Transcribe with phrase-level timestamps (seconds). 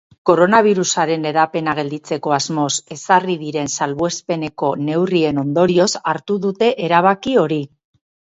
[0.27, 7.63] Koronabirusaren hedapena gelditzeko asmoz ezarri diren salbuespeneko neurrien ondorioz hartu dute erabaki hori.